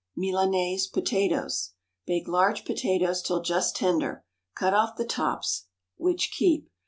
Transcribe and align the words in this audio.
Milanese 0.15 0.87
Potatoes. 0.87 1.73
Bake 2.07 2.27
large 2.27 2.65
potatoes 2.65 3.21
till 3.21 3.39
just 3.43 3.75
tender; 3.75 4.25
cut 4.55 4.73
off 4.73 4.95
the 4.97 5.05
tops, 5.05 5.67
which 5.97 6.31
keep. 6.35 6.71